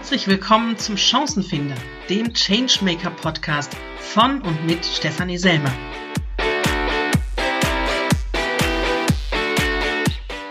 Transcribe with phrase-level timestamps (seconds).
[0.00, 1.74] Herzlich willkommen zum Chancenfinder,
[2.08, 5.70] dem Changemaker Podcast von und mit Stefanie Selmer.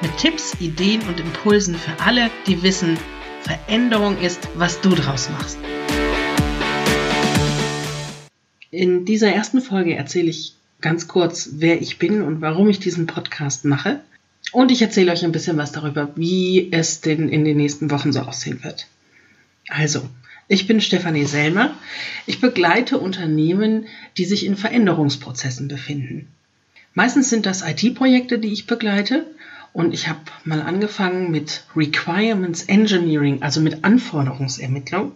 [0.04, 2.96] Mit Tipps, Ideen und Impulsen für alle, die wissen,
[3.42, 5.57] Veränderung ist, was du draus machst.
[8.70, 13.07] In dieser ersten Folge erzähle ich ganz kurz, wer ich bin und warum ich diesen
[13.07, 14.00] Podcast mache.
[14.52, 18.14] Und ich erzähle euch ein bisschen was darüber, wie es denn in den nächsten Wochen
[18.14, 18.86] so aussehen wird.
[19.69, 20.07] Also,
[20.47, 21.75] ich bin Stefanie Selmer.
[22.25, 23.86] Ich begleite Unternehmen,
[24.18, 26.28] die sich in Veränderungsprozessen befinden.
[26.95, 29.28] Meistens sind das IT-Projekte, die ich begleite.
[29.73, 35.11] Und ich habe mal angefangen mit Requirements Engineering, also mit Anforderungsermittlung.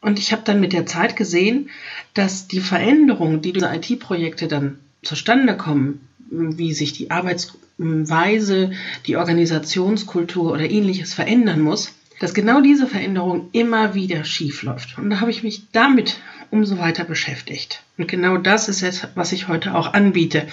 [0.00, 1.68] Und ich habe dann mit der Zeit gesehen,
[2.14, 8.70] dass die Veränderungen, die diese IT-Projekte dann zustande kommen, wie sich die Arbeitsweise,
[9.06, 14.98] die Organisationskultur oder ähnliches verändern muss, dass genau diese Veränderung immer wieder schief läuft.
[14.98, 16.18] Und da habe ich mich damit
[16.50, 17.82] umso weiter beschäftigt.
[17.98, 20.46] Und genau das ist es, was ich heute auch anbiete.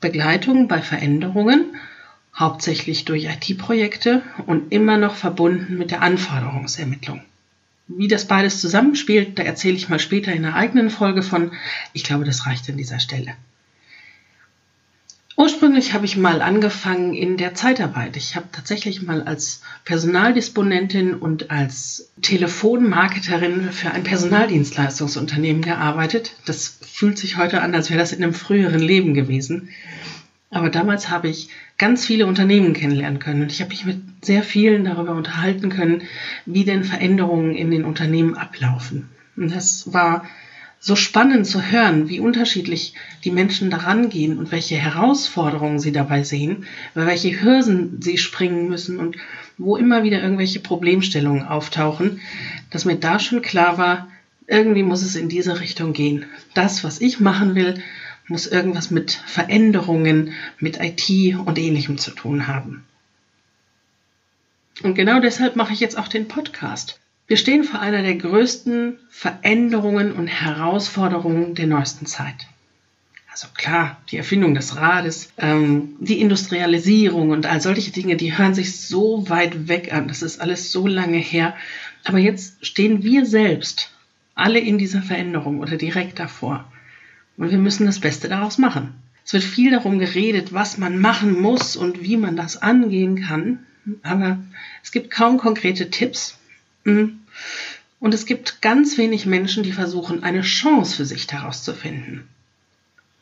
[0.00, 1.76] Begleitung bei Veränderungen,
[2.36, 7.22] hauptsächlich durch IT-Projekte und immer noch verbunden mit der Anforderungsermittlung.
[7.88, 11.52] Wie das beides zusammenspielt, da erzähle ich mal später in einer eigenen Folge von.
[11.92, 13.34] Ich glaube, das reicht an dieser Stelle.
[15.36, 18.16] Ursprünglich habe ich mal angefangen in der Zeitarbeit.
[18.16, 26.36] Ich habe tatsächlich mal als Personaldisponentin und als Telefonmarketerin für ein Personaldienstleistungsunternehmen gearbeitet.
[26.44, 29.70] Das fühlt sich heute an, als wäre das in einem früheren Leben gewesen.
[30.50, 34.42] Aber damals habe ich ganz viele Unternehmen kennenlernen können und ich habe mich mit sehr
[34.42, 36.02] vielen darüber unterhalten können,
[36.44, 39.08] wie denn Veränderungen in den Unternehmen ablaufen.
[39.34, 40.26] Und das war
[40.84, 46.24] so spannend zu hören, wie unterschiedlich die Menschen daran gehen und welche Herausforderungen sie dabei
[46.24, 49.16] sehen, welche Hürden sie springen müssen und
[49.58, 52.20] wo immer wieder irgendwelche Problemstellungen auftauchen,
[52.70, 54.08] dass mir da schon klar war,
[54.48, 56.26] irgendwie muss es in diese Richtung gehen.
[56.52, 57.80] Das, was ich machen will,
[58.26, 62.84] muss irgendwas mit Veränderungen, mit IT und ähnlichem zu tun haben.
[64.82, 66.98] Und genau deshalb mache ich jetzt auch den Podcast.
[67.26, 72.46] Wir stehen vor einer der größten Veränderungen und Herausforderungen der neuesten Zeit.
[73.30, 78.52] Also klar, die Erfindung des Rades, ähm, die Industrialisierung und all solche Dinge, die hören
[78.52, 80.06] sich so weit weg an.
[80.06, 81.56] Das ist alles so lange her.
[82.04, 83.90] Aber jetzt stehen wir selbst
[84.34, 86.70] alle in dieser Veränderung oder direkt davor.
[87.38, 88.94] Und wir müssen das Beste daraus machen.
[89.24, 93.60] Es wird viel darum geredet, was man machen muss und wie man das angehen kann.
[94.02, 94.38] Aber
[94.82, 96.38] es gibt kaum konkrete Tipps.
[96.84, 97.20] Mhm.
[98.00, 102.28] Und es gibt ganz wenig Menschen, die versuchen, eine Chance für sich daraus zu finden.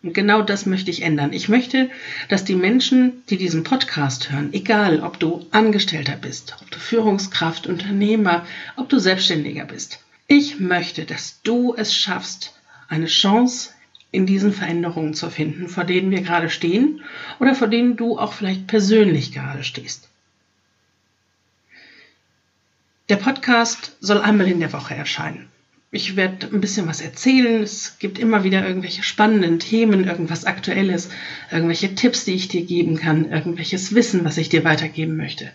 [0.03, 1.35] Und genau das möchte ich ändern.
[1.35, 1.91] Ich möchte,
[2.31, 7.67] dass die Menschen, die diesen Podcast hören, egal ob du Angestellter bist, ob du Führungskraft,
[7.67, 12.55] Unternehmer, ob du Selbstständiger bist, ich möchte, dass du es schaffst,
[12.89, 13.71] eine Chance
[14.13, 17.03] in diesen Veränderungen zu finden, vor denen wir gerade stehen
[17.39, 20.09] oder vor denen du auch vielleicht persönlich gerade stehst.
[23.11, 25.49] Der Podcast soll einmal in der Woche erscheinen.
[25.91, 27.61] Ich werde ein bisschen was erzählen.
[27.61, 31.11] Es gibt immer wieder irgendwelche spannenden Themen, irgendwas Aktuelles,
[31.51, 35.51] irgendwelche Tipps, die ich dir geben kann, irgendwelches Wissen, was ich dir weitergeben möchte.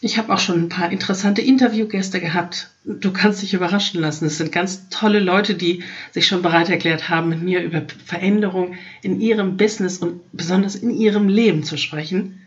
[0.00, 2.70] Ich habe auch schon ein paar interessante Interviewgäste gehabt.
[2.84, 4.26] Du kannst dich überraschen lassen.
[4.26, 8.76] Es sind ganz tolle Leute, die sich schon bereit erklärt haben, mit mir über Veränderung
[9.02, 12.40] in ihrem Business und besonders in ihrem Leben zu sprechen.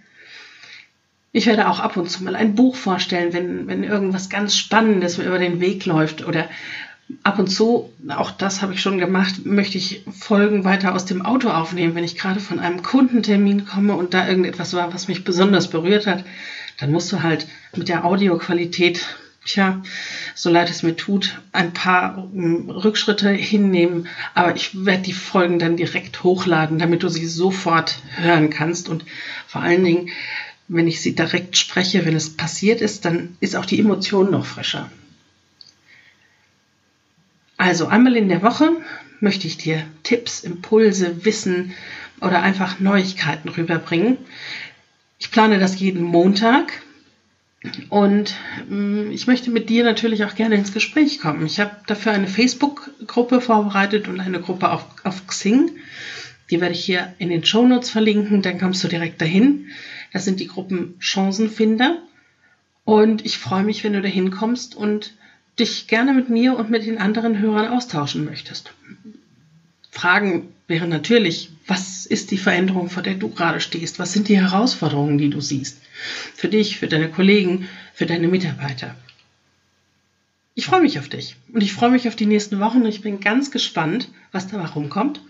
[1.33, 5.17] Ich werde auch ab und zu mal ein Buch vorstellen, wenn, wenn irgendwas ganz Spannendes
[5.17, 6.49] mir über den Weg läuft oder
[7.23, 11.25] ab und zu, auch das habe ich schon gemacht, möchte ich Folgen weiter aus dem
[11.25, 15.23] Auto aufnehmen, wenn ich gerade von einem Kundentermin komme und da irgendetwas war, was mich
[15.23, 16.23] besonders berührt hat,
[16.79, 19.05] dann musst du halt mit der Audioqualität,
[19.45, 19.81] tja,
[20.35, 25.59] so leid es mir tut, ein paar ähm, Rückschritte hinnehmen, aber ich werde die Folgen
[25.59, 28.89] dann direkt hochladen, damit du sie sofort hören kannst.
[28.89, 29.05] Und
[29.47, 30.09] vor allen Dingen
[30.73, 34.45] wenn ich sie direkt spreche, wenn es passiert ist, dann ist auch die Emotion noch
[34.45, 34.89] frischer.
[37.57, 38.77] Also einmal in der Woche
[39.19, 41.73] möchte ich dir Tipps, Impulse, Wissen
[42.21, 44.17] oder einfach Neuigkeiten rüberbringen.
[45.19, 46.81] Ich plane das jeden Montag
[47.89, 48.33] und
[48.69, 51.45] mm, ich möchte mit dir natürlich auch gerne ins Gespräch kommen.
[51.45, 55.69] Ich habe dafür eine Facebook-Gruppe vorbereitet und eine Gruppe auf, auf Xing.
[56.49, 59.67] Die werde ich hier in den Show Notes verlinken, dann kommst du direkt dahin.
[60.11, 62.01] Das sind die Gruppen Chancenfinder.
[62.83, 65.13] Und ich freue mich, wenn du da hinkommst und
[65.59, 68.73] dich gerne mit mir und mit den anderen Hörern austauschen möchtest.
[69.91, 73.99] Fragen wären natürlich, was ist die Veränderung, vor der du gerade stehst?
[73.99, 75.81] Was sind die Herausforderungen, die du siehst?
[76.33, 78.95] Für dich, für deine Kollegen, für deine Mitarbeiter.
[80.55, 83.01] Ich freue mich auf dich und ich freue mich auf die nächsten Wochen und ich
[83.01, 85.21] bin ganz gespannt, was da rumkommt.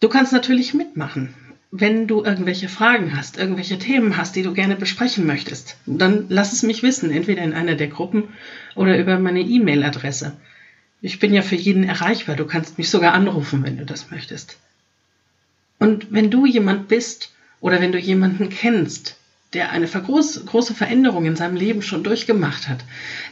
[0.00, 1.34] Du kannst natürlich mitmachen.
[1.72, 6.52] Wenn du irgendwelche Fragen hast, irgendwelche Themen hast, die du gerne besprechen möchtest, dann lass
[6.52, 8.24] es mich wissen, entweder in einer der Gruppen
[8.74, 10.36] oder über meine E-Mail-Adresse.
[11.00, 12.36] Ich bin ja für jeden erreichbar.
[12.36, 14.58] Du kannst mich sogar anrufen, wenn du das möchtest.
[15.78, 19.16] Und wenn du jemand bist oder wenn du jemanden kennst,
[19.52, 22.84] der eine groß, große Veränderung in seinem Leben schon durchgemacht hat,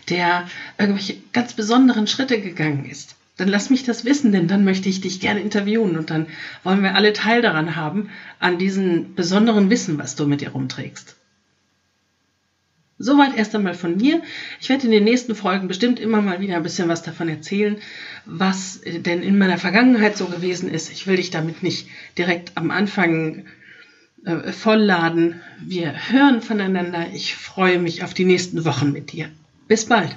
[0.08, 0.48] der
[0.78, 5.00] irgendwelche ganz besonderen Schritte gegangen ist, dann lass mich das wissen, denn dann möchte ich
[5.00, 6.26] dich gerne interviewen und dann
[6.64, 11.16] wollen wir alle Teil daran haben, an diesem besonderen Wissen, was du mit dir rumträgst.
[12.98, 14.22] Soweit erst einmal von mir.
[14.60, 17.76] Ich werde in den nächsten Folgen bestimmt immer mal wieder ein bisschen was davon erzählen,
[18.26, 20.90] was denn in meiner Vergangenheit so gewesen ist.
[20.90, 21.86] Ich will dich damit nicht
[22.18, 23.44] direkt am Anfang
[24.24, 25.40] äh, vollladen.
[25.64, 27.06] Wir hören voneinander.
[27.14, 29.30] Ich freue mich auf die nächsten Wochen mit dir.
[29.68, 30.16] Bis bald.